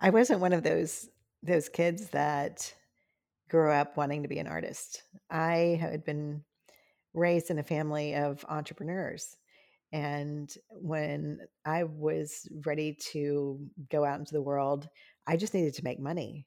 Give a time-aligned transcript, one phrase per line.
[0.00, 1.08] I wasn't one of those
[1.42, 2.74] those kids that
[3.48, 5.02] grew up wanting to be an artist.
[5.30, 6.44] I had been
[7.14, 9.36] raised in a family of entrepreneurs.
[9.92, 13.58] And when I was ready to
[13.90, 14.88] go out into the world,
[15.26, 16.46] I just needed to make money.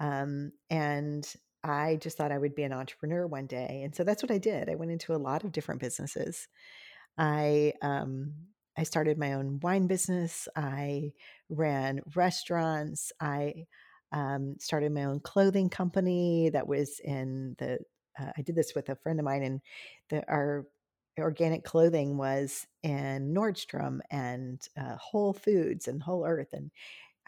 [0.00, 1.26] Um, and
[1.62, 3.82] I just thought I would be an entrepreneur one day.
[3.84, 4.68] And so that's what I did.
[4.68, 6.46] I went into a lot of different businesses.
[7.16, 8.34] I um,
[8.76, 10.48] I started my own wine business.
[10.56, 11.12] I
[11.48, 13.12] ran restaurants.
[13.20, 13.66] I
[14.12, 17.78] um, started my own clothing company that was in the.
[18.18, 19.60] Uh, I did this with a friend of mine, and
[20.08, 20.66] the, our
[21.18, 26.70] organic clothing was in Nordstrom and uh, Whole Foods and Whole Earth, and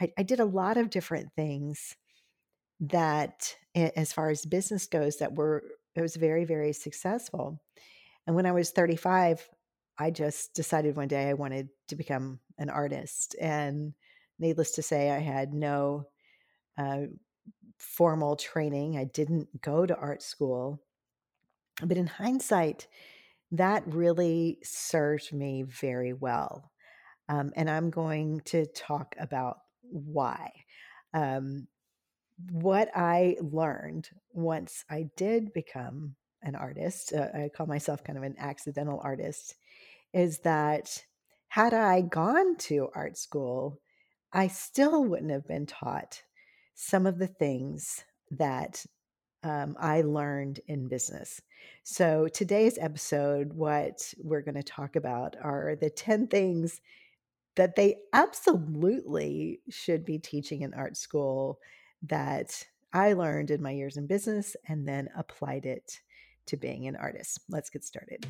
[0.00, 1.96] I, I did a lot of different things
[2.80, 7.60] that, as far as business goes, that were it was very very successful.
[8.26, 9.48] And when I was 35,
[9.98, 13.34] I just decided one day I wanted to become an artist.
[13.40, 13.94] And
[14.38, 16.06] needless to say, I had no
[16.78, 17.02] uh,
[17.78, 18.98] formal training.
[18.98, 20.82] I didn't go to art school.
[21.82, 22.88] But in hindsight,
[23.52, 26.70] that really served me very well.
[27.28, 30.50] Um, and I'm going to talk about why.
[31.12, 31.68] Um,
[32.50, 38.24] what I learned once I did become an artist, uh, I call myself kind of
[38.24, 39.54] an accidental artist,
[40.16, 41.04] is that
[41.48, 43.82] had I gone to art school,
[44.32, 46.22] I still wouldn't have been taught
[46.74, 48.84] some of the things that
[49.44, 51.42] um, I learned in business.
[51.84, 56.80] So, today's episode, what we're going to talk about are the 10 things
[57.56, 61.58] that they absolutely should be teaching in art school
[62.02, 66.00] that I learned in my years in business and then applied it
[66.46, 67.40] to being an artist.
[67.50, 68.26] Let's get started.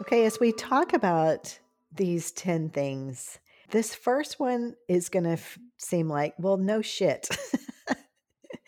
[0.00, 1.58] Okay, as we talk about
[1.94, 3.38] these 10 things,
[3.70, 7.28] this first one is going to f- seem like, well, no shit.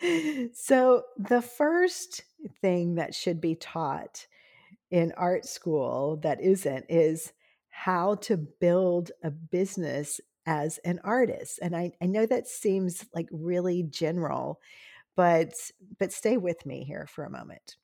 [0.53, 2.23] so, the first
[2.61, 4.27] thing that should be taught
[4.91, 7.33] in art school that isn't is
[7.69, 11.59] how to build a business as an artist.
[11.61, 14.59] And I, I know that seems like really general,
[15.15, 15.53] but
[15.97, 17.77] but stay with me here for a moment.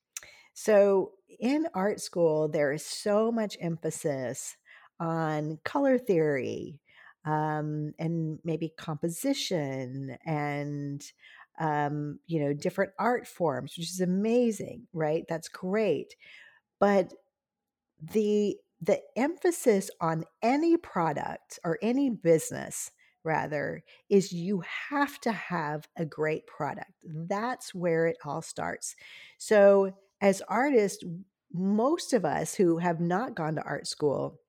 [0.60, 4.56] So, in art school, there is so much emphasis
[4.98, 6.80] on color theory
[7.24, 11.00] um, and maybe composition and
[11.60, 15.24] um, you know different art forms, which is amazing, right?
[15.28, 16.16] That's great,
[16.80, 17.14] but
[18.12, 22.90] the the emphasis on any product or any business
[23.22, 26.90] rather is you have to have a great product.
[27.04, 28.96] That's where it all starts.
[29.36, 31.04] So as artists,
[31.52, 34.40] most of us who have not gone to art school,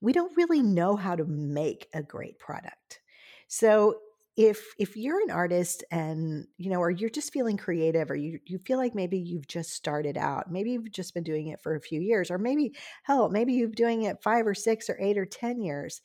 [0.00, 3.00] we don't really know how to make a great product.
[3.48, 4.00] So
[4.36, 8.40] if if you're an artist and you know or you're just feeling creative or you
[8.46, 11.76] you feel like maybe you've just started out maybe you've just been doing it for
[11.76, 15.18] a few years or maybe hell maybe you've doing it 5 or 6 or 8
[15.18, 16.00] or 10 years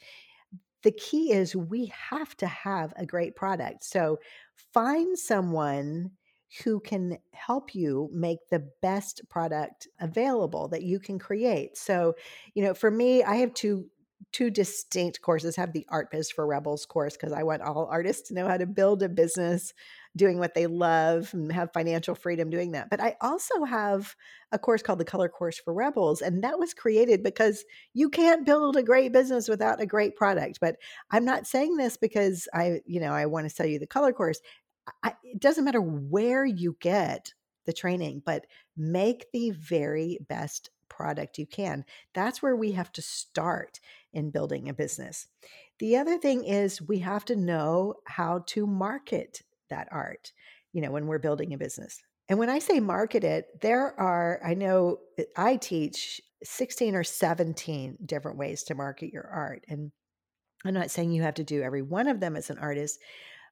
[0.83, 4.19] the key is we have to have a great product so
[4.73, 6.11] find someone
[6.63, 11.77] who can help you make the best product available that you can create.
[11.77, 12.15] So,
[12.53, 13.85] you know, for me, I have two
[14.31, 15.57] two distinct courses.
[15.57, 18.47] I have the Art Biz for Rebels course because I want all artists to know
[18.47, 19.73] how to build a business
[20.15, 22.89] doing what they love and have financial freedom doing that.
[22.89, 24.15] But I also have
[24.51, 28.45] a course called the Color Course for Rebels and that was created because you can't
[28.45, 30.59] build a great business without a great product.
[30.59, 30.75] But
[31.09, 34.11] I'm not saying this because I, you know, I want to sell you the color
[34.11, 34.41] course.
[35.03, 37.33] I, it doesn't matter where you get
[37.65, 38.45] the training, but
[38.75, 41.85] make the very best product you can.
[42.13, 43.79] That's where we have to start
[44.11, 45.27] in building a business.
[45.79, 50.33] The other thing is we have to know how to market that art,
[50.73, 52.01] you know, when we're building a business.
[52.27, 57.03] And when I say market it, there are, I know eh, I teach 16 or
[57.03, 59.63] 17 different ways to market your art.
[59.67, 59.91] And
[60.65, 62.99] I'm not saying you have to do every one of them as an artist,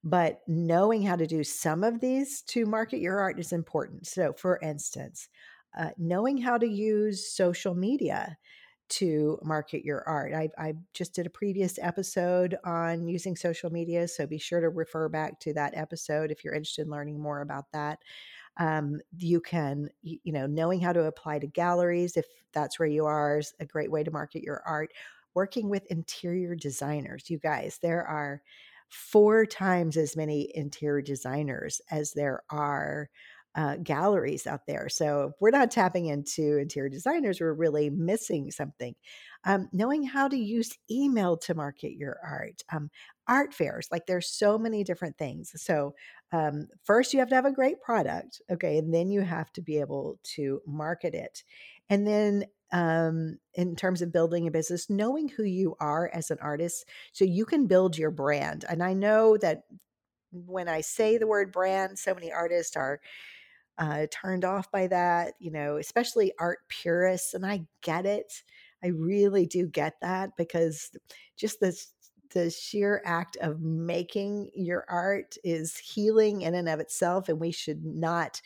[0.04, 4.08] but knowing how to do some of these to market your art is important.
[4.08, 5.30] So, for instance,
[5.78, 8.38] uh, knowing how to use social media
[8.90, 10.34] to market your art.
[10.34, 14.70] I, I, just did a previous episode on using social media, so be sure to
[14.70, 18.00] refer back to that episode if you're interested in learning more about that.
[18.58, 23.06] Um, you can, you know, knowing how to apply to galleries, if that's where you
[23.06, 24.92] are, is a great way to market your art.
[25.36, 28.42] Working with interior designers, you guys, there are
[28.90, 33.10] four times as many interior designers as there are
[33.56, 34.88] uh, galleries out there.
[34.90, 38.96] So we're not tapping into interior designers, we're really missing something.
[39.46, 42.90] Um, knowing how to use email to market your art, um,
[43.28, 45.52] art fairs, like there's so many different things.
[45.56, 45.96] So
[46.32, 49.62] um, first you have to have a great product, okay, and then you have to
[49.62, 51.44] be able to market it.
[51.90, 56.38] And then um, in terms of building a business, knowing who you are as an
[56.42, 58.66] artist so you can build your brand.
[58.70, 59.64] And I know that
[60.32, 63.00] when I say the word brand, so many artists are
[63.78, 67.34] uh, turned off by that, you know, especially art purists.
[67.34, 68.44] And I get it.
[68.84, 70.92] I really do get that because
[71.38, 71.94] just this
[72.34, 77.52] the sheer act of making your art is healing in and of itself and we
[77.52, 78.42] should not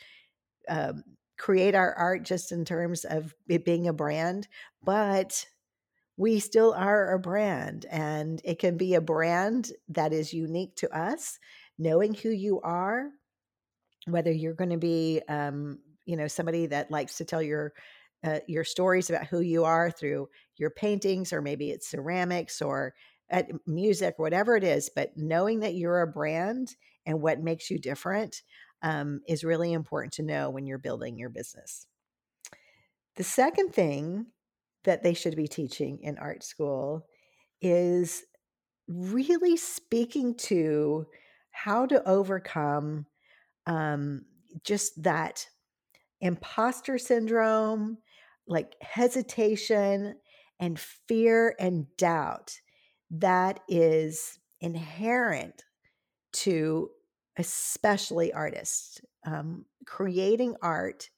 [0.68, 1.02] um,
[1.36, 4.46] create our art just in terms of it being a brand
[4.84, 5.46] but
[6.16, 10.96] we still are a brand and it can be a brand that is unique to
[10.96, 11.38] us
[11.78, 13.10] knowing who you are
[14.06, 17.72] whether you're going to be um, you know somebody that likes to tell your
[18.24, 22.94] uh, your stories about who you are through your paintings or maybe it's ceramics or
[23.30, 26.76] at music whatever it is but knowing that you're a brand
[27.06, 28.42] and what makes you different
[28.82, 31.86] um, is really important to know when you're building your business.
[33.16, 34.26] The second thing
[34.84, 37.06] that they should be teaching in art school
[37.60, 38.24] is
[38.88, 41.06] really speaking to
[41.50, 43.06] how to overcome
[43.66, 44.24] um,
[44.64, 45.46] just that
[46.20, 47.98] imposter syndrome,
[48.46, 50.16] like hesitation
[50.60, 52.60] and fear and doubt
[53.10, 55.64] that is inherent
[56.32, 56.90] to
[57.36, 59.00] especially artists.
[59.24, 61.10] Um, creating art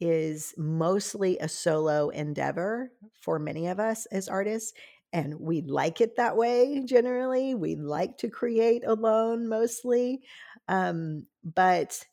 [0.00, 4.72] is mostly a solo endeavor for many of us as artists.
[5.12, 7.54] And we like it that way generally.
[7.54, 10.20] We like to create alone mostly.
[10.68, 12.04] Um, but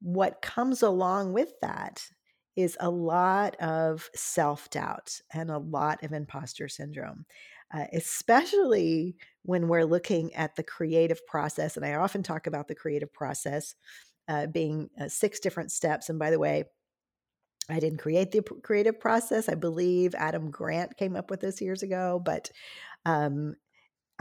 [0.00, 2.04] what comes along with that
[2.56, 7.24] is a lot of self doubt and a lot of imposter syndrome,
[7.72, 11.76] uh, especially when we're looking at the creative process.
[11.76, 13.74] And I often talk about the creative process
[14.28, 16.08] uh, being uh, six different steps.
[16.08, 16.64] And by the way,
[17.68, 19.48] I didn't create the creative process.
[19.48, 22.50] I believe Adam Grant came up with this years ago, but
[23.04, 23.54] um,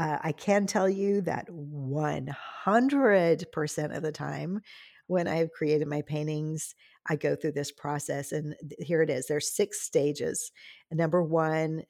[0.01, 4.61] uh, I can tell you that 100% of the time
[5.05, 6.73] when I've created my paintings,
[7.07, 8.31] I go through this process.
[8.31, 10.51] And here it is there's six stages.
[10.89, 11.83] number one,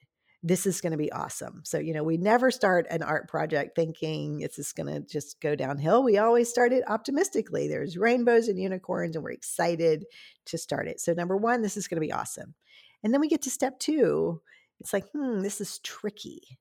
[0.44, 1.62] this is going to be awesome.
[1.64, 5.40] So, you know, we never start an art project thinking it's just going to just
[5.40, 6.04] go downhill.
[6.04, 7.70] We always start it optimistically.
[7.70, 10.04] There's rainbows and unicorns, and we're excited
[10.48, 11.00] to start it.
[11.00, 12.56] So, number one, this is going to be awesome.
[13.04, 14.42] And then we get to step two.
[14.82, 16.60] It's like, hmm, this is tricky.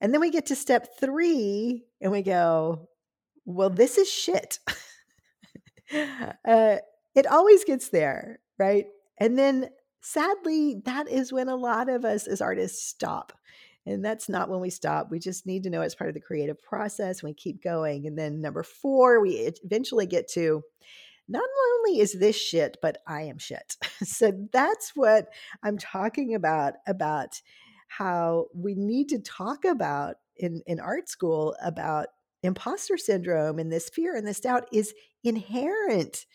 [0.00, 2.88] And then we get to step three and we go,
[3.44, 4.58] well, this is shit.
[6.46, 6.76] uh,
[7.14, 8.86] it always gets there, right?
[9.18, 13.32] And then sadly, that is when a lot of us as artists stop.
[13.86, 15.10] And that's not when we stop.
[15.10, 17.22] We just need to know it's part of the creative process.
[17.22, 18.06] We keep going.
[18.06, 20.62] And then number four, we eventually get to
[21.26, 23.76] not only is this shit, but I am shit.
[24.02, 25.28] so that's what
[25.62, 27.40] I'm talking about about
[27.88, 32.08] how we need to talk about in, in art school about
[32.42, 34.94] imposter syndrome and this fear and this doubt is
[35.24, 36.26] inherent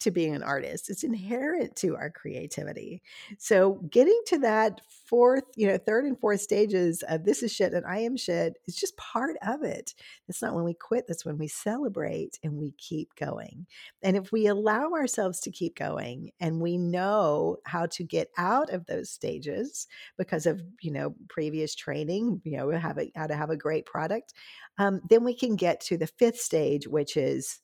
[0.00, 0.90] to being an artist.
[0.90, 3.02] It's inherent to our creativity.
[3.38, 7.72] So getting to that fourth, you know, third and fourth stages of this is shit
[7.72, 9.94] and I am shit is just part of it.
[10.28, 13.66] It's not when we quit, that's when we celebrate and we keep going.
[14.02, 18.70] And if we allow ourselves to keep going and we know how to get out
[18.70, 19.86] of those stages
[20.18, 23.86] because of, you know, previous training, you know, have a, how to have a great
[23.86, 24.34] product,
[24.78, 27.60] um, then we can get to the fifth stage, which is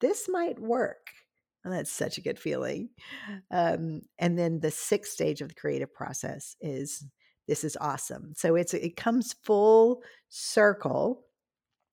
[0.00, 1.10] this might work
[1.64, 2.88] and that's such a good feeling.
[3.50, 7.04] Um, and then the sixth stage of the creative process is
[7.48, 8.32] this is awesome.
[8.36, 11.24] So it's it comes full circle.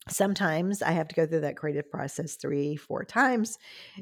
[0.09, 3.57] Sometimes I have to go through that creative process three, four times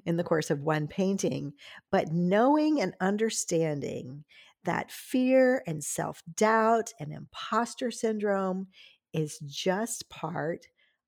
[0.05, 1.53] in the course of one painting.
[1.91, 4.24] But knowing and understanding
[4.65, 8.67] that fear and self doubt and imposter syndrome
[9.13, 10.67] is just part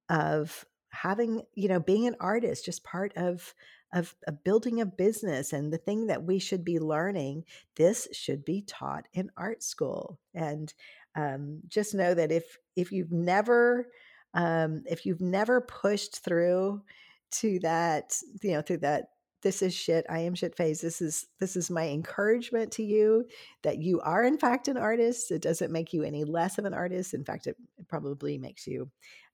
[0.10, 3.54] of having, you know, being an artist, just part of
[3.94, 8.44] of, of building a business and the thing that we should be learning, this should
[8.44, 10.20] be taught in art school.
[10.34, 10.74] And
[11.16, 13.88] um, just know that if if you've never
[14.34, 16.82] um, if you've never pushed through
[17.30, 19.10] to that, you know, through that
[19.44, 23.24] this is shit i am shit phase this is this is my encouragement to you
[23.62, 26.74] that you are in fact an artist it doesn't make you any less of an
[26.74, 28.90] artist in fact it, it probably makes you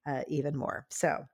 [0.05, 0.85] uh, even more.
[0.89, 1.25] So,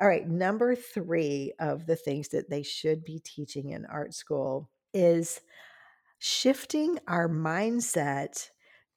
[0.00, 4.70] all right, number three of the things that they should be teaching in art school
[4.92, 5.40] is
[6.18, 8.48] shifting our mindset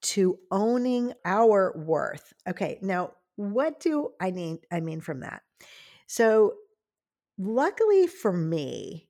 [0.01, 2.33] to owning our worth.
[2.47, 5.41] Okay, now what do I mean I mean from that?
[6.07, 6.55] So
[7.37, 9.09] luckily for me,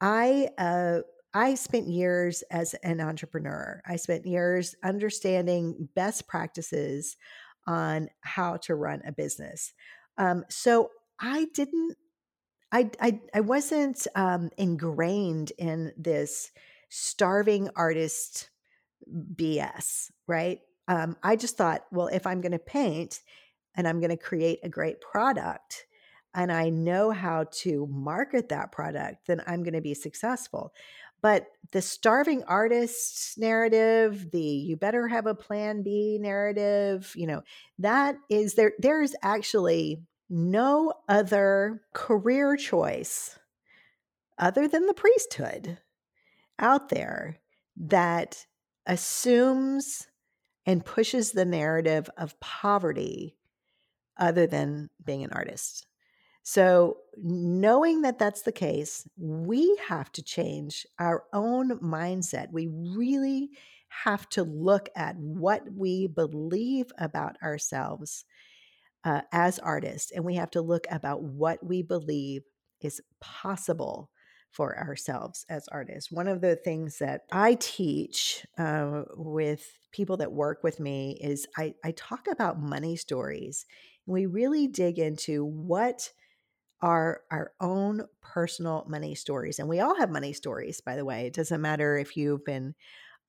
[0.00, 1.00] I uh
[1.34, 3.80] I spent years as an entrepreneur.
[3.86, 7.16] I spent years understanding best practices
[7.66, 9.72] on how to run a business.
[10.18, 10.90] Um, so
[11.20, 11.96] I didn't,
[12.70, 16.50] I, I, I wasn't um, ingrained in this
[16.88, 18.50] starving artist
[19.08, 20.60] BS, right?
[20.88, 23.20] Um, I just thought, well, if I'm going to paint
[23.74, 25.86] and I'm going to create a great product
[26.34, 30.72] and I know how to market that product, then I'm going to be successful.
[31.22, 37.42] But the starving artist narrative, the you better have a plan B narrative, you know,
[37.78, 43.38] that is there there is actually no other career choice
[44.38, 45.78] other than the priesthood
[46.58, 47.38] out there
[47.76, 48.46] that
[48.86, 50.08] assumes
[50.66, 53.36] and pushes the narrative of poverty
[54.18, 55.86] other than being an artist.
[56.42, 62.50] So, knowing that that's the case, we have to change our own mindset.
[62.52, 63.50] We really
[63.88, 68.24] have to look at what we believe about ourselves
[69.04, 72.42] uh, as artists, and we have to look about what we believe
[72.80, 74.10] is possible
[74.50, 76.12] for ourselves as artists.
[76.12, 81.46] One of the things that I teach uh, with people that work with me is
[81.56, 83.64] I, I talk about money stories.
[84.06, 86.10] And We really dig into what
[86.82, 89.58] are our own personal money stories.
[89.58, 91.26] And we all have money stories, by the way.
[91.26, 92.74] It doesn't matter if you've been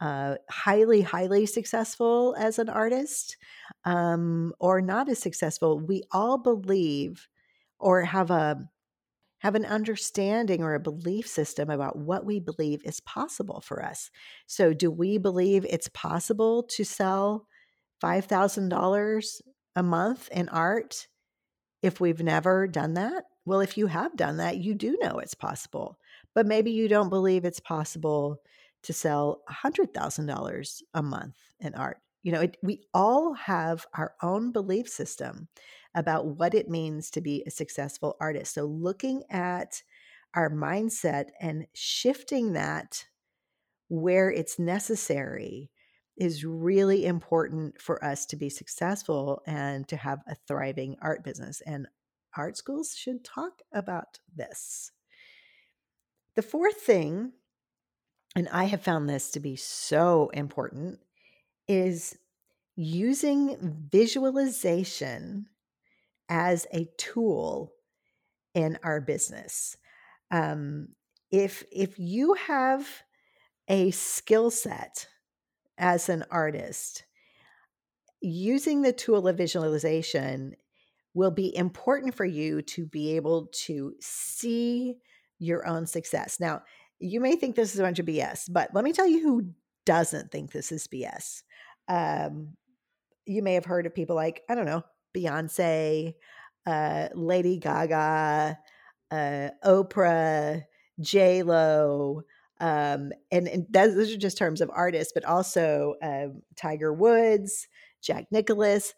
[0.01, 3.38] uh, highly, highly successful as an artist
[3.86, 5.79] um, or not as successful.
[5.79, 7.27] We all believe
[7.79, 8.67] or have a
[9.39, 14.10] have an understanding or a belief system about what we believe is possible for us.
[14.48, 17.48] So, do we believe it's possible to sell
[18.01, 19.41] $5,000
[19.75, 21.07] a month in art
[21.84, 23.25] if we've never done that?
[23.46, 26.00] Well, if you have done that, you do know it's possible,
[26.34, 28.42] but maybe you don't believe it's possible
[28.84, 31.98] to sell $100,000 a month in art.
[32.24, 35.50] You know, it, we all have our own belief system
[35.94, 38.54] about what it means to be a successful artist.
[38.54, 39.84] So, looking at
[40.34, 43.06] our mindset and shifting that
[43.90, 45.70] where it's necessary
[46.17, 51.62] is really important for us to be successful and to have a thriving art business.
[51.65, 51.88] And
[52.38, 54.91] art schools should talk about this.
[56.36, 57.34] The fourth thing,
[58.36, 61.00] and I have found this to be so important,
[61.67, 62.17] is
[62.75, 65.48] using visualization
[66.29, 67.72] as a tool
[68.55, 69.77] in our business.
[70.32, 70.89] Um,
[71.32, 72.88] if if you have
[73.67, 75.08] a skill set
[75.84, 77.04] as an artist,
[78.22, 80.56] using the tool of visualization
[81.13, 84.96] will be important for you to be able to see
[85.40, 86.40] your own success.
[86.40, 86.62] Now,
[87.00, 89.50] you may think this is a bunch of BS, but let me tell you who
[89.86, 91.44] doesn't think this is BS.
[91.90, 92.56] Um,
[93.25, 96.13] you may have heard of people like, I don't know, Beyonce,
[96.66, 98.58] uh, Lady Gaga,
[99.12, 100.63] uh, Oprah,
[101.02, 102.24] J Lo,
[102.63, 107.67] um, and, and those are just terms of artists, but also um, Tiger Woods,
[108.01, 108.93] Jack Nicklaus,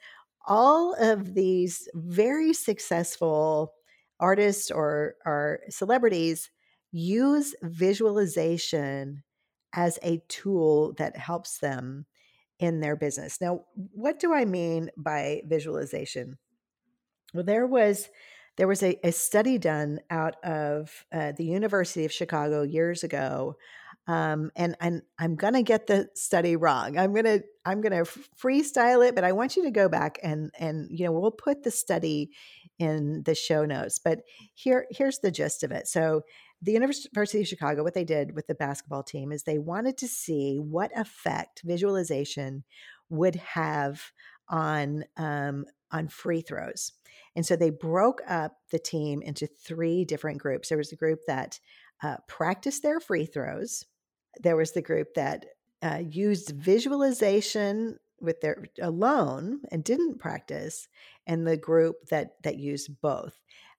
[0.45, 3.73] all of these very successful
[4.19, 6.51] artists or, or celebrities
[6.91, 9.23] use visualization
[9.73, 12.05] as a tool that helps them
[12.59, 13.41] in their business.
[13.41, 16.37] Now, what do I mean by visualization?
[17.33, 18.09] Well, there was
[18.57, 23.55] there was a, a study done out of uh, the University of Chicago years ago
[24.07, 26.97] um, and and I'm gonna get the study wrong.
[26.97, 30.87] I'm gonna I'm gonna freestyle it, but I want you to go back and and
[30.91, 32.31] you know we'll put the study
[32.77, 33.97] in the show notes.
[33.97, 34.21] But
[34.53, 35.87] here here's the gist of it.
[35.87, 36.21] So
[36.61, 40.07] the University of Chicago, what they did with the basketball team is they wanted to
[40.07, 42.63] see what effect visualization
[43.09, 44.11] would have
[44.47, 46.91] on um, on free throws.
[47.35, 50.69] And so they broke up the team into three different groups.
[50.69, 51.59] There was a group that
[52.01, 53.85] uh, practiced their free throws
[54.41, 55.45] there was the group that
[55.81, 60.87] uh, used visualization with their alone and didn't practice
[61.27, 63.37] and the group that that used both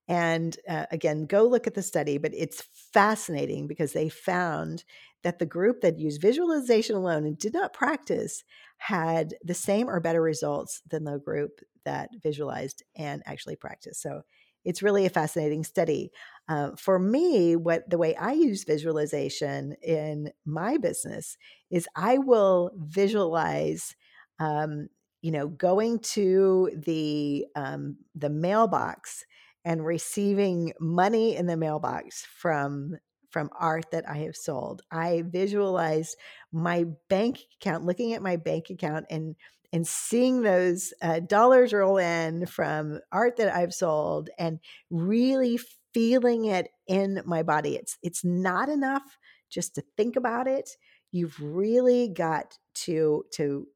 [0.09, 4.85] and uh, again go look at the study but it's fascinating because they found
[5.27, 8.45] that the group that used visualization alone and did not practice
[8.79, 14.01] had the same or better results than the group that visualized and actually practiced.
[14.01, 14.23] So
[14.65, 16.13] it's really a fascinating study.
[16.49, 21.37] Uh, for me, what the way I use visualization in my business
[21.73, 23.97] is I will visualize,
[24.39, 24.87] um,
[25.23, 29.25] you know, going to the um, the mailbox
[29.65, 32.95] and receiving money in the mailbox from
[33.37, 34.81] from art that I have sold.
[34.91, 36.17] I visualize
[36.51, 39.37] my bank account, looking at my bank account and
[39.75, 45.59] and seeing those uh, dollars roll in from art that I've sold and really
[45.93, 47.77] feeling it in my body.
[47.77, 49.19] It's it's not enough
[49.51, 50.71] just to think about it.
[51.13, 53.67] You've really got to to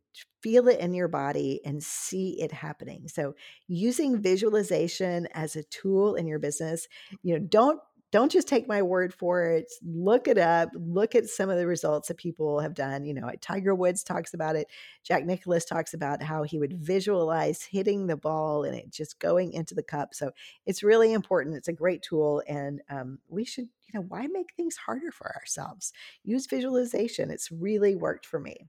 [0.42, 3.08] feel it in your body and see it happening.
[3.08, 3.34] So
[3.68, 6.88] using visualization as a tool in your business,
[7.22, 7.80] you know, don't
[8.12, 9.72] don't just take my word for it.
[9.82, 10.70] Look it up.
[10.74, 13.04] Look at some of the results that people have done.
[13.04, 14.66] You know, Tiger Woods talks about it.
[15.04, 19.52] Jack Nicklaus talks about how he would visualize hitting the ball and it just going
[19.52, 20.14] into the cup.
[20.14, 20.32] So
[20.66, 21.56] it's really important.
[21.56, 25.34] It's a great tool, and um, we should, you know, why make things harder for
[25.36, 25.92] ourselves?
[26.24, 27.30] Use visualization.
[27.30, 28.66] It's really worked for me.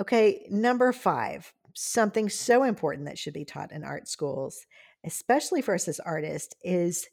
[0.00, 4.64] Okay, number five, something so important that should be taught in art schools,
[5.04, 7.08] especially for us as artists, is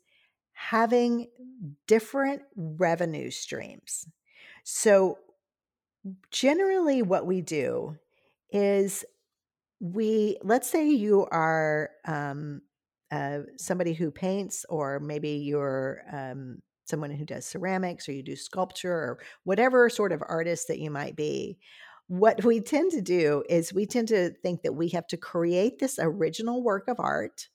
[0.56, 1.28] having
[1.86, 4.08] different revenue streams.
[4.64, 5.20] So,
[6.32, 7.98] generally, what we do
[8.52, 9.06] is
[9.80, 12.62] we, let's say you are um,
[13.12, 18.36] uh, somebody who paints, or maybe you're um, someone who does ceramics, or you do
[18.36, 21.58] sculpture, or whatever sort of artist that you might be.
[22.08, 25.80] What we tend to do is we tend to think that we have to create
[25.80, 27.50] this original work of art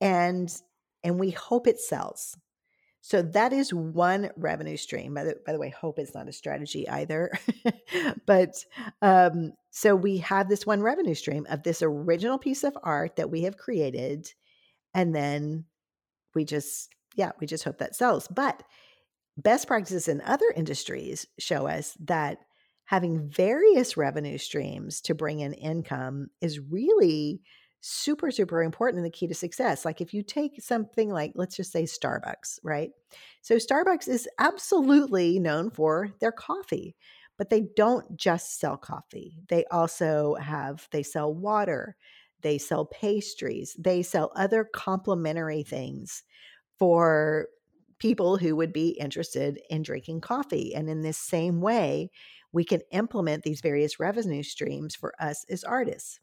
[0.00, 0.52] and
[1.02, 2.36] and we hope it sells.
[3.02, 5.14] So that is one revenue stream.
[5.14, 7.32] By the, by the way, hope is not a strategy either.
[8.26, 8.54] but
[9.00, 13.30] um, so we have this one revenue stream of this original piece of art that
[13.30, 14.30] we have created.
[14.92, 15.64] And then
[16.34, 18.28] we just, yeah, we just hope that sells.
[18.28, 18.62] But
[19.38, 22.38] best practices in other industries show us that
[22.84, 27.40] having various revenue streams to bring in income is really
[27.80, 29.84] super, super important and the key to success.
[29.84, 32.90] Like if you take something like, let's just say Starbucks, right?
[33.40, 36.94] So Starbucks is absolutely known for their coffee,
[37.38, 39.38] but they don't just sell coffee.
[39.48, 41.96] They also have, they sell water,
[42.42, 46.22] they sell pastries, they sell other complementary things
[46.78, 47.48] for
[47.98, 50.74] people who would be interested in drinking coffee.
[50.74, 52.10] And in this same way,
[52.52, 56.18] we can implement these various revenue streams for us as artists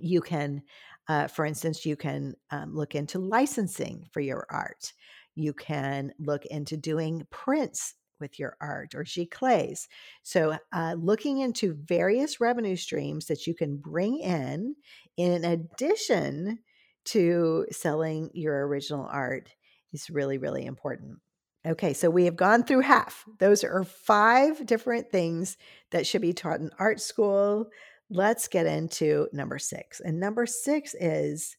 [0.00, 0.62] you can
[1.08, 4.92] uh, for instance you can um, look into licensing for your art
[5.34, 9.86] you can look into doing prints with your art or giclées.
[10.22, 14.76] So, uh, looking into various revenue streams that you can bring in
[15.16, 16.60] in addition
[17.06, 19.50] to selling your original art
[19.92, 21.18] is really, really important.
[21.66, 23.24] Okay, so we have gone through half.
[23.38, 25.56] Those are five different things
[25.92, 27.70] that should be taught in art school
[28.10, 30.00] let's get into number six.
[30.00, 31.56] And number six is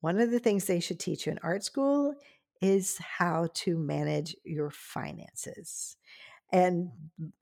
[0.00, 2.14] one of the things they should teach you in art school
[2.60, 5.96] is how to manage your finances.
[6.52, 6.90] And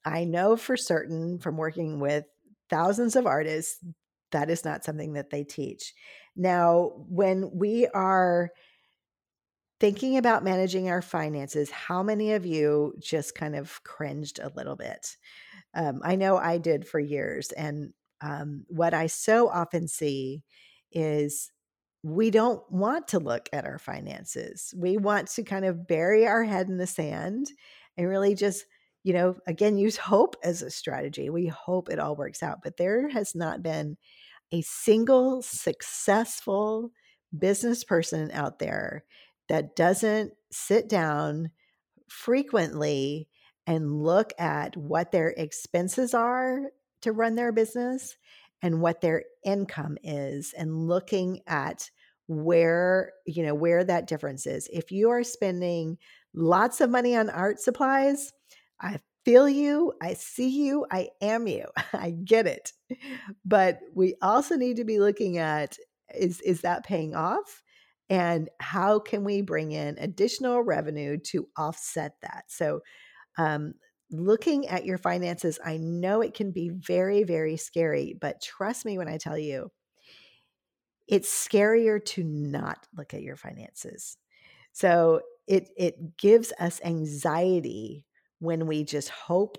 [0.05, 2.25] I know for certain from working with
[2.69, 3.79] thousands of artists,
[4.33, 5.95] that is not something that they teach.
[6.37, 8.51] Now, when we are
[9.81, 14.77] thinking about managing our finances, how many of you just kind of cringed a little
[14.77, 15.17] bit?
[15.75, 17.53] Um, I know I did for years.
[17.53, 20.43] And um, what I so often see
[20.93, 21.51] is
[22.03, 24.73] we don't want to look at our finances.
[24.77, 27.51] We want to kind of bury our head in the sand
[27.97, 28.65] and really just,
[29.03, 31.29] you know, again, use hope as a strategy.
[31.29, 32.59] We hope it all works out.
[32.63, 33.97] But there has not been
[34.53, 36.91] a single successful
[37.37, 39.05] business person out there
[39.49, 41.51] that doesn't sit down
[42.09, 43.29] frequently
[43.67, 46.71] and look at what their expenses are
[47.03, 48.17] to run their business
[48.63, 51.91] and what their income is and looking at
[52.27, 54.69] where you know where that difference is.
[54.73, 55.99] If you are spending
[56.35, 58.33] lots of money on art supplies
[58.81, 62.73] i feel you i see you i am you i get it.
[63.45, 65.77] But we also need to be looking at
[66.15, 67.63] is is that paying off?
[68.11, 72.45] And how can we bring in additional revenue to offset that?
[72.49, 72.81] So
[73.37, 73.75] um,
[74.11, 78.99] looking at your finances, I know it can be very, very scary, but trust me
[78.99, 79.71] when I tell you,
[81.07, 84.17] it's scarier to not look at your finances.
[84.73, 88.07] So it it gives us anxiety
[88.39, 89.57] when we just hope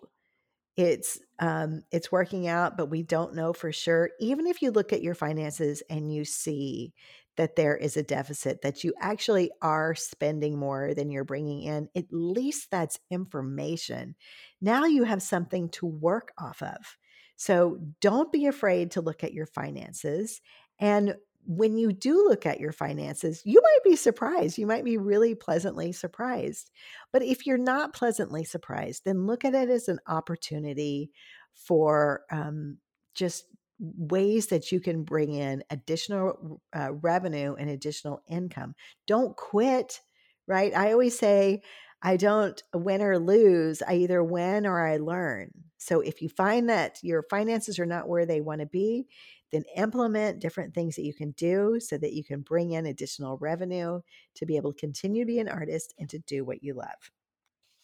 [0.78, 4.12] it's um, it's working out, but we don't know for sure.
[4.20, 6.94] Even if you look at your finances and you see
[7.40, 11.88] that there is a deficit, that you actually are spending more than you're bringing in,
[11.96, 14.14] at least that's information.
[14.60, 16.98] Now you have something to work off of.
[17.38, 20.42] So don't be afraid to look at your finances.
[20.82, 24.58] And when you do look at your finances, you might be surprised.
[24.58, 26.72] You might be really pleasantly surprised.
[27.14, 31.10] But if you're not pleasantly surprised, then look at it as an opportunity
[31.54, 32.80] for um,
[33.16, 33.46] just
[33.80, 38.76] ways that you can bring in additional uh, revenue and additional income.
[39.08, 40.02] Don't quit,
[40.48, 40.76] right?
[40.76, 41.62] I always say,
[42.02, 43.82] I don't win or lose.
[43.82, 45.52] I either win or I learn.
[45.78, 49.08] So if you find that your finances are not where they want to be,
[49.52, 53.38] then implement different things that you can do so that you can bring in additional
[53.38, 54.02] revenue
[54.36, 57.12] to be able to continue to be an artist and to do what you love.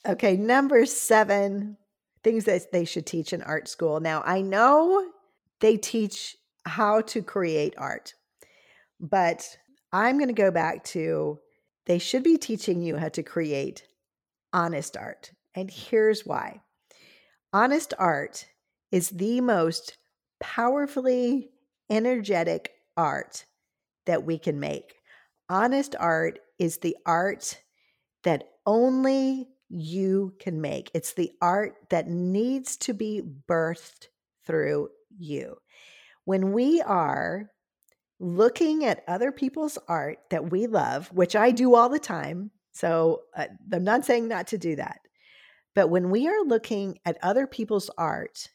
[0.08, 1.78] Okay, number seven
[2.24, 4.00] things that they should teach in art school.
[4.00, 5.10] Now, I know
[5.62, 8.14] they teach how to create art,
[9.00, 9.58] but
[9.92, 11.40] I'm going to go back to
[11.86, 13.88] they should be teaching you how to create
[14.52, 15.32] honest art.
[15.54, 16.62] And here's why
[17.54, 18.48] honest art
[18.92, 19.98] is the most
[20.40, 21.52] powerfully
[21.90, 23.46] energetic art
[24.06, 24.96] that we can make.
[25.50, 27.62] Honest art is the art
[28.24, 30.92] that only you can make.
[30.94, 34.08] It's the art that needs to be birthed
[34.46, 35.58] through you.
[36.26, 37.52] When we are
[38.20, 43.22] looking at other people's art that we love, which I do all the time, so
[43.36, 45.00] uh, I'm not saying not to do that,
[45.74, 48.50] but when we are looking at other people's art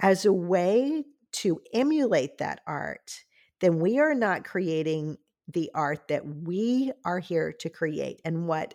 [0.00, 3.24] as a way to emulate that art,
[3.60, 8.20] then we are not creating the art that we are here to create.
[8.24, 8.74] And what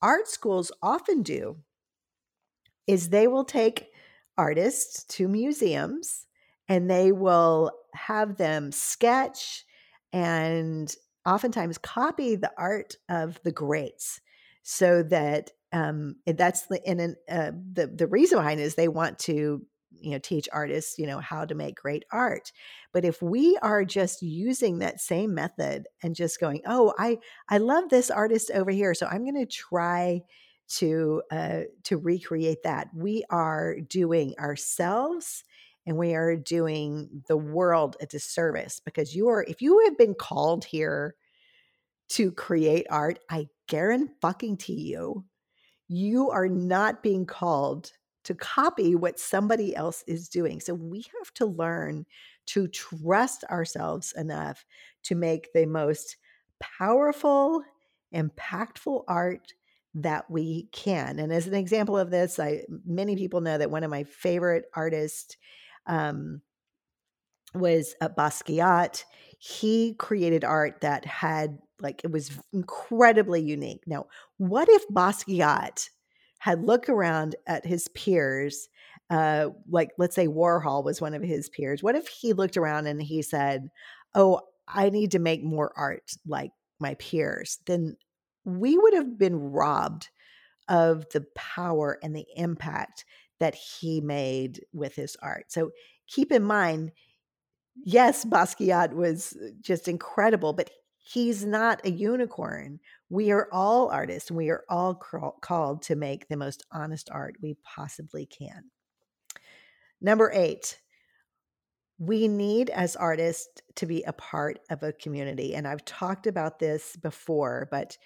[0.00, 1.56] art schools often do
[2.86, 3.88] is they will take
[4.36, 6.26] artists to museums
[6.72, 9.66] and they will have them sketch
[10.10, 14.22] and oftentimes copy the art of the greats
[14.62, 19.60] so that um, that's the and uh, the the reason behind is they want to
[20.00, 22.52] you know teach artists you know how to make great art.
[22.94, 27.18] But if we are just using that same method and just going oh i
[27.50, 30.22] i love this artist over here so i'm going to try
[30.68, 35.44] to uh to recreate that we are doing ourselves
[35.86, 40.14] and we are doing the world a disservice because you are if you have been
[40.14, 41.14] called here
[42.08, 45.24] to create art i guarantee you
[45.88, 47.92] you are not being called
[48.24, 50.60] to copy what somebody else is doing.
[50.60, 52.06] So we have to learn
[52.46, 54.64] to trust ourselves enough
[55.04, 56.16] to make the most
[56.60, 57.62] powerful,
[58.14, 59.52] impactful art
[59.94, 61.18] that we can.
[61.18, 64.64] And as an example of this, I many people know that one of my favorite
[64.74, 65.36] artists
[65.86, 66.40] um,
[67.54, 69.04] was uh, Basquiat.
[69.38, 73.82] He created art that had like it was incredibly unique.
[73.86, 74.06] Now,
[74.38, 75.88] what if Basquiat
[76.38, 78.68] had looked around at his peers,
[79.10, 81.82] uh, like let's say Warhol was one of his peers.
[81.82, 83.68] What if he looked around and he said,
[84.14, 87.96] "Oh, I need to make more art like my peers?" Then
[88.44, 90.08] we would have been robbed
[90.68, 93.04] of the power and the impact
[93.42, 95.46] that he made with his art.
[95.48, 95.72] So
[96.06, 96.92] keep in mind,
[97.84, 102.78] yes, Basquiat was just incredible, but he's not a unicorn.
[103.10, 107.34] We are all artists and we are all called to make the most honest art
[107.42, 108.70] we possibly can.
[110.00, 110.78] Number eight,
[111.98, 115.56] we need as artists to be a part of a community.
[115.56, 117.98] And I've talked about this before, but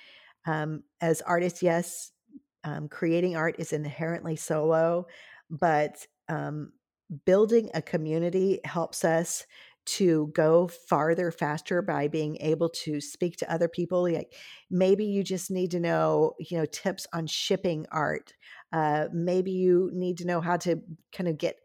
[0.47, 2.13] um, as artists, yes,
[2.67, 5.07] um, creating art is inherently solo,
[5.49, 6.73] but um,
[7.25, 9.47] building a community helps us
[9.87, 14.35] to go farther faster by being able to speak to other people like
[14.69, 18.35] maybe you just need to know you know tips on shipping art
[18.73, 21.57] uh, maybe you need to know how to kind of get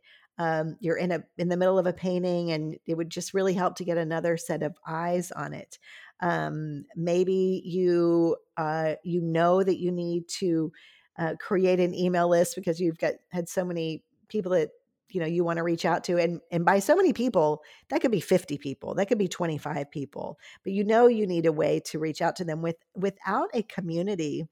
[0.42, 3.54] um, you're in a in the middle of a painting and it would just really
[3.54, 5.78] help to get another set of eyes on it.
[6.20, 10.72] Um, maybe you uh, you know that you need to
[11.20, 14.70] uh, create an email list because you've got had so many people that
[15.10, 18.02] you know you want to reach out to and and by so many people that
[18.02, 21.52] could be 50 people that could be 25 people but you know you need a
[21.52, 24.48] way to reach out to them with without a community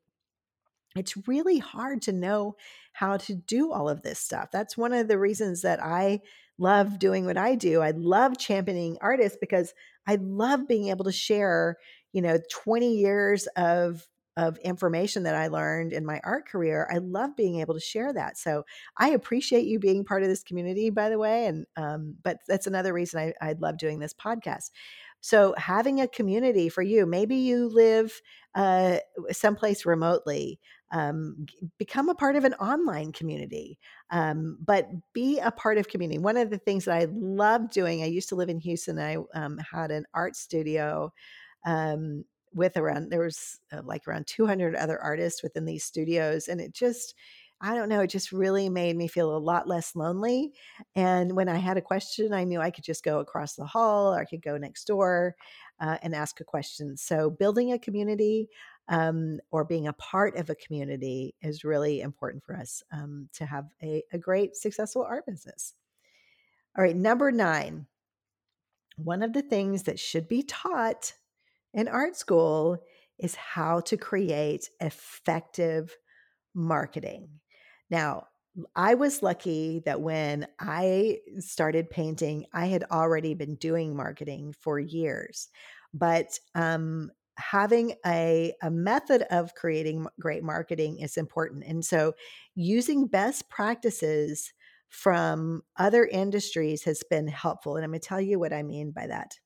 [0.99, 2.55] it's really hard to know
[2.93, 6.19] how to do all of this stuff that's one of the reasons that i
[6.57, 9.73] love doing what i do i love championing artists because
[10.07, 11.77] i love being able to share
[12.11, 14.05] you know 20 years of
[14.39, 18.13] of information that I learned in my art career, I love being able to share
[18.13, 18.37] that.
[18.37, 18.63] So
[18.97, 21.47] I appreciate you being part of this community, by the way.
[21.47, 24.71] And um, but that's another reason I, I love doing this podcast.
[25.19, 28.21] So having a community for you, maybe you live
[28.55, 28.99] uh,
[29.31, 30.59] someplace remotely,
[30.91, 31.45] um,
[31.77, 33.77] become a part of an online community,
[34.11, 36.19] um, but be a part of community.
[36.19, 38.99] One of the things that I love doing, I used to live in Houston.
[38.99, 41.13] I um, had an art studio
[41.65, 46.59] um, with around there was uh, like around 200 other artists within these studios and
[46.59, 47.13] it just
[47.61, 50.53] I don't know, it just really made me feel a lot less lonely.
[50.95, 54.13] And when I had a question, I knew I could just go across the hall
[54.13, 55.35] or I could go next door
[55.81, 56.95] uh, and ask a question.
[56.95, 58.47] So, building a community
[58.89, 63.45] um, or being a part of a community is really important for us um, to
[63.45, 65.75] have a, a great, successful art business.
[66.77, 67.85] All right, number nine.
[68.97, 71.13] One of the things that should be taught
[71.73, 72.79] in art school
[73.17, 75.95] is how to create effective
[76.53, 77.29] marketing.
[77.89, 78.27] Now,
[78.75, 84.79] I was lucky that when I started painting, I had already been doing marketing for
[84.79, 85.49] years.
[85.93, 91.63] But um, having a, a method of creating great marketing is important.
[91.65, 92.13] And so,
[92.55, 94.53] using best practices
[94.89, 97.75] from other industries has been helpful.
[97.75, 99.37] And I'm going to tell you what I mean by that.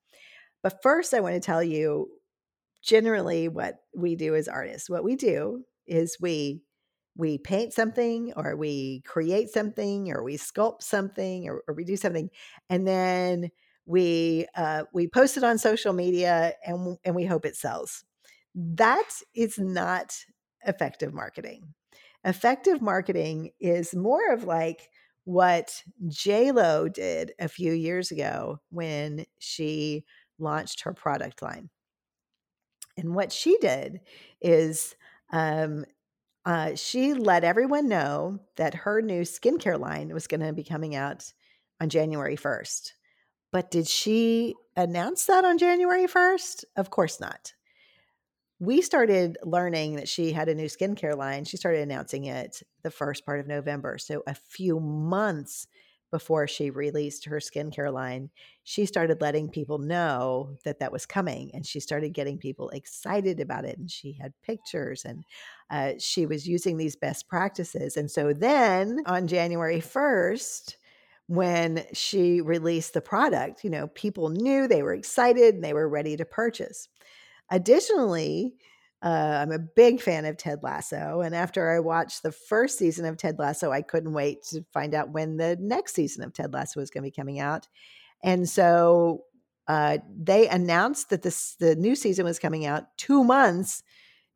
[0.62, 2.08] But first, I want to tell you
[2.82, 4.90] generally what we do as artists.
[4.90, 6.64] What we do is we
[7.16, 11.96] we paint something or we create something or we sculpt something or, or we do
[11.96, 12.28] something
[12.72, 13.52] and then
[13.86, 18.04] we uh, we post it on social media and and we hope it sells.
[18.56, 20.16] That is not
[20.66, 21.74] effective marketing.
[22.24, 24.90] Effective marketing is more of like
[25.26, 30.06] what j lo did a few years ago when she
[30.40, 31.70] launched her product line.
[32.98, 34.02] And what she did
[34.42, 34.96] is
[35.32, 35.86] um,
[36.46, 40.96] uh, she let everyone know that her new skincare line was going to be coming
[40.96, 41.34] out
[41.80, 42.94] on January 1st.
[43.54, 46.66] But did she announce that on January 1st?
[46.76, 47.54] Of course not.
[48.60, 51.46] We started learning that she had a new skincare line.
[51.46, 54.00] She started announcing it the first part of November.
[54.00, 55.68] So a few months
[56.10, 58.32] before she released her skincare line,
[58.64, 63.40] she started letting people know that that was coming and she started getting people excited
[63.40, 63.78] about it.
[63.78, 65.26] And she had pictures and
[65.70, 67.98] uh, she was using these best practices.
[67.98, 70.76] And so then on January 1st,
[71.28, 75.88] when she released the product, you know, people knew they were excited and they were
[75.88, 76.90] ready to purchase.
[77.50, 78.56] Additionally,
[79.04, 81.22] uh, I'm a big fan of Ted Lasso.
[81.22, 84.94] And after I watched the first season of Ted Lasso, I couldn't wait to find
[84.94, 87.68] out when the next season of Ted Lasso was going to be coming out.
[88.24, 89.26] And so
[89.68, 93.84] uh, they announced that this the new season was coming out two months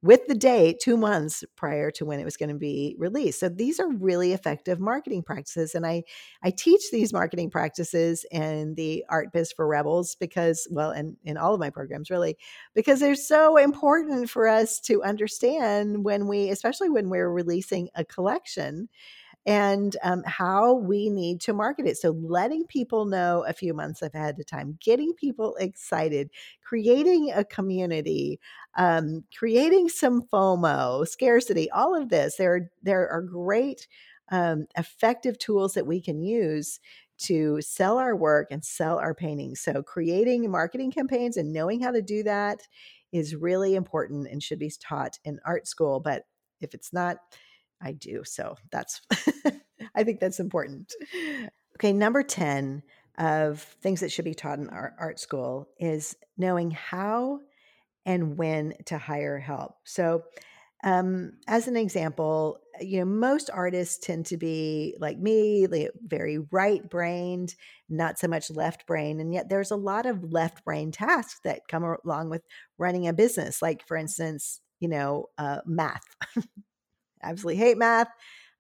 [0.08, 3.42] with the date two months prior to when it was going to be released.
[3.42, 6.02] So these are really effective marketing practices and i
[6.44, 11.36] i teach these marketing practices in the art biz for rebels because well and in
[11.36, 12.38] all of my programs really
[12.74, 18.06] because they're so important for us to understand when we especially when we're releasing a
[18.06, 18.88] collection
[19.48, 21.98] and um, how we need to market it.
[21.98, 26.30] So, letting people know a few months ahead of time, getting people excited,
[26.62, 28.42] creating a community,
[28.78, 32.36] um, creating some FOMO, scarcity, all of this.
[32.36, 33.88] There, are, there are great,
[34.30, 36.82] um, effective tools that we can use
[37.20, 39.62] to sell our work and sell our paintings.
[39.62, 42.60] So, creating marketing campaigns and knowing how to do that
[43.14, 46.02] is really important and should be taught in art school.
[46.02, 46.24] But
[46.60, 47.20] if it's not,
[47.82, 48.24] I do.
[48.26, 49.02] So that's,
[49.96, 50.94] I think that's important.
[51.76, 52.84] Okay, number 10
[53.18, 57.40] of things that should be taught in our art school is knowing how
[58.06, 59.76] and when to hire help.
[59.84, 60.24] So,
[60.84, 65.68] um, as an example, you know, most artists tend to be like me,
[66.06, 67.56] very right brained,
[67.90, 69.20] not so much left brain.
[69.20, 72.44] And yet there's a lot of left brain tasks that come along with
[72.78, 73.62] running a business.
[73.62, 76.04] Like, for instance, you know, uh, math.
[77.22, 78.10] absolutely hate math.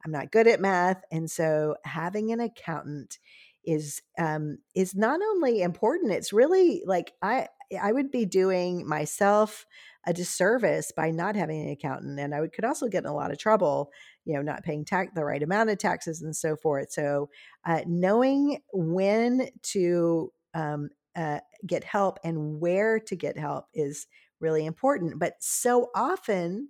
[0.05, 1.03] I'm not good at math.
[1.11, 3.19] And so having an accountant
[3.63, 7.47] is um, is not only important, it's really like I
[7.79, 9.65] I would be doing myself
[10.05, 12.17] a disservice by not having an accountant.
[12.17, 13.91] And I would, could also get in a lot of trouble,
[14.23, 16.93] you know, not paying tax the right amount of taxes and so forth.
[16.93, 17.29] So
[17.65, 24.07] uh, knowing when to um, uh, get help and where to get help is
[24.39, 25.19] really important.
[25.19, 26.69] But so often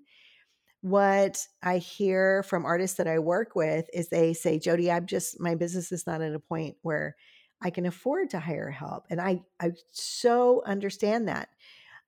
[0.89, 5.39] what I hear from artists that I work with is they say, Jodie, I'm just,
[5.39, 7.15] my business is not at a point where
[7.61, 9.05] I can afford to hire help.
[9.09, 11.49] And I, I so understand that.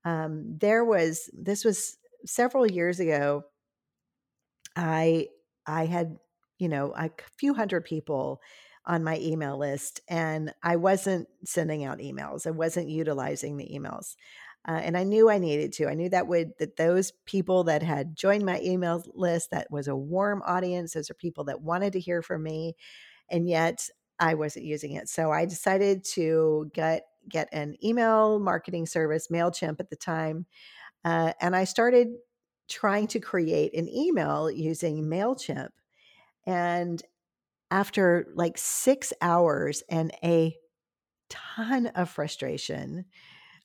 [0.06, 3.44] Um, there was, this was several years ago,
[4.76, 5.28] I
[5.66, 6.18] I had,
[6.58, 8.42] you know, a few hundred people
[8.86, 12.48] on my email list and I wasn't sending out emails.
[12.48, 14.16] I wasn't utilizing the emails.
[14.70, 15.88] Uh, and I knew I needed to.
[15.88, 19.88] I knew that would that those people that had joined my email list that was
[19.88, 20.94] a warm audience.
[20.94, 22.76] Those are people that wanted to hear from me,
[23.32, 25.10] and yet I wasn't using it.
[25.10, 30.46] So I decided to get get an email marketing service, Mailchimp at the time,
[31.04, 32.10] uh, and I started
[32.68, 35.70] trying to create an email using Mailchimp.
[36.46, 37.02] And
[37.72, 40.56] after like six hours and a
[41.28, 43.06] ton of frustration,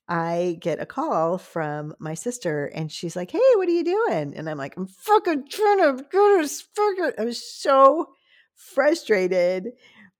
[0.07, 4.33] I get a call from my sister and she's like, Hey, what are you doing?
[4.35, 7.11] And I'm like, I'm fucking trying to go to fucking.
[7.17, 8.09] I was so
[8.55, 9.71] frustrated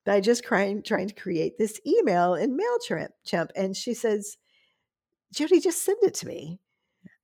[0.05, 3.49] that I just trying, trying to create this email in MailChimp.
[3.55, 4.37] And she says,
[5.35, 6.59] Jodie, just send it to me.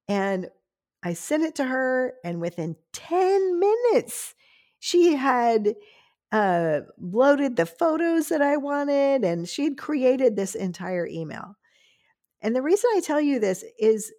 [0.07, 0.47] And
[1.03, 4.35] I sent it to her, and within 10 minutes,
[4.79, 5.75] she had
[6.31, 11.55] uh, loaded the photos that I wanted and she'd created this entire email.
[12.41, 14.11] And the reason I tell you this is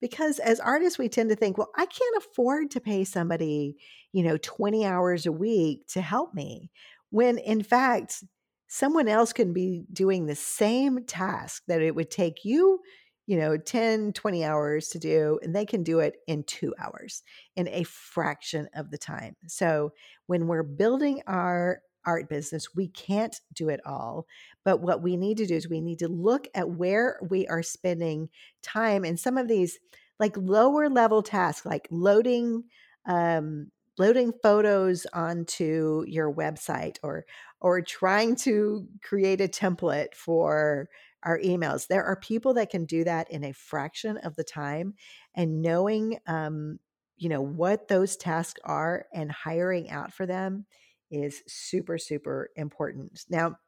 [0.00, 3.76] because as artists, we tend to think, well, I can't afford to pay somebody,
[4.12, 6.70] you know, 20 hours a week to help me.
[7.10, 8.24] When in fact,
[8.66, 12.80] someone else can be doing the same task that it would take you
[13.26, 17.22] you know 10 20 hours to do and they can do it in 2 hours
[17.54, 19.92] in a fraction of the time so
[20.26, 24.26] when we're building our art business we can't do it all
[24.64, 27.62] but what we need to do is we need to look at where we are
[27.62, 28.28] spending
[28.62, 29.78] time and some of these
[30.18, 32.64] like lower level tasks like loading
[33.06, 37.24] um, loading photos onto your website or
[37.60, 40.88] or trying to create a template for
[41.22, 41.86] our emails.
[41.86, 44.94] There are people that can do that in a fraction of the time
[45.34, 46.78] and knowing um,
[47.16, 50.66] you know what those tasks are and hiring out for them
[51.12, 53.24] is super super important.
[53.28, 53.58] Now,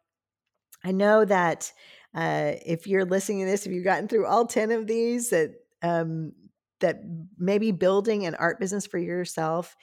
[0.83, 1.73] I know that
[2.15, 5.55] uh, if you're listening to this, if you've gotten through all 10 of these, that
[5.83, 6.33] um,
[6.81, 7.01] that
[7.39, 9.77] maybe building an art business for yourself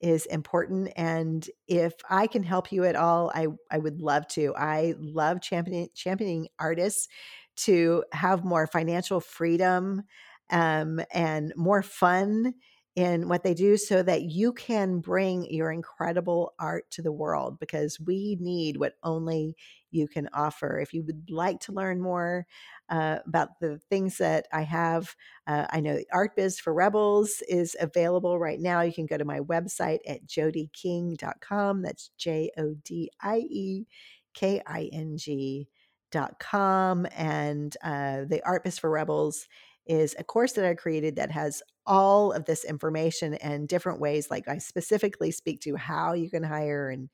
[0.00, 4.54] is important and if i can help you at all i i would love to
[4.56, 7.08] i love championing championing artists
[7.56, 10.02] to have more financial freedom
[10.50, 12.54] um, and more fun
[12.98, 17.56] in what they do so that you can bring your incredible art to the world
[17.60, 19.54] because we need what only
[19.92, 20.80] you can offer.
[20.80, 22.44] If you would like to learn more
[22.88, 25.14] uh, about the things that I have,
[25.46, 28.80] uh, I know Art Biz for Rebels is available right now.
[28.80, 31.82] You can go to my website at jodieking.com.
[31.82, 33.86] That's J O D I E
[34.34, 35.68] K I N G.
[36.10, 39.46] Dot com and uh, the Art Biz for Rebels
[39.88, 44.30] is a course that I created that has all of this information and different ways.
[44.30, 47.08] Like I specifically speak to how you can hire and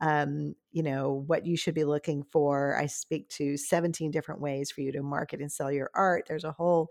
[0.00, 2.76] um, you know what you should be looking for.
[2.76, 6.26] I speak to 17 different ways for you to market and sell your art.
[6.28, 6.90] There's a whole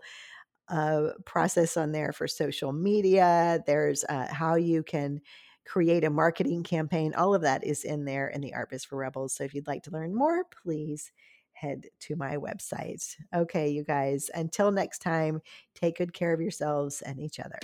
[0.68, 3.62] uh, process on there for social media.
[3.66, 5.20] There's uh, how you can
[5.66, 7.14] create a marketing campaign.
[7.14, 9.34] All of that is in there in the Art Biz for Rebels.
[9.34, 11.12] So if you'd like to learn more, please
[11.60, 13.04] head to my website.
[13.34, 15.40] Okay, you guys, until next time,
[15.74, 17.58] take good care of yourselves and each other.